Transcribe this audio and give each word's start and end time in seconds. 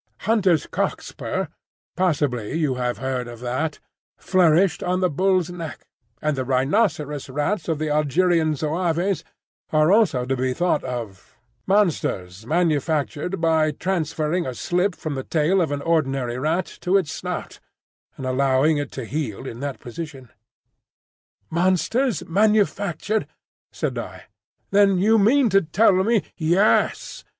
Hunter's 0.21 0.65
cock 0.65 0.99
spur—possibly 1.03 2.53
you 2.57 2.73
have 2.73 2.97
heard 2.97 3.27
of 3.27 3.39
that—flourished 3.41 4.81
on 4.81 4.99
the 4.99 5.11
bull's 5.11 5.51
neck; 5.51 5.85
and 6.23 6.35
the 6.35 6.43
rhinoceros 6.43 7.29
rats 7.29 7.67
of 7.67 7.77
the 7.77 7.91
Algerian 7.91 8.55
zouaves 8.55 9.23
are 9.71 9.91
also 9.91 10.25
to 10.25 10.35
be 10.35 10.55
thought 10.55 10.83
of,—monsters 10.83 12.47
manufactured 12.47 13.39
by 13.39 13.69
transferring 13.69 14.47
a 14.47 14.55
slip 14.55 14.95
from 14.95 15.13
the 15.13 15.23
tail 15.23 15.61
of 15.61 15.71
an 15.71 15.83
ordinary 15.83 16.39
rat 16.39 16.65
to 16.81 16.97
its 16.97 17.11
snout, 17.11 17.59
and 18.17 18.25
allowing 18.25 18.77
it 18.77 18.91
to 18.93 19.05
heal 19.05 19.45
in 19.45 19.59
that 19.59 19.79
position." 19.79 20.29
"Monsters 21.51 22.25
manufactured!" 22.27 23.27
said 23.71 23.95
I. 23.99 24.23
"Then 24.71 24.97
you 24.97 25.19
mean 25.19 25.49
to 25.51 25.61
tell 25.61 25.91
me—" 25.93 26.23
"Yes. 26.35 27.23